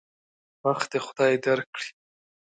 [0.63, 1.89] بخت دې خدای درکړي.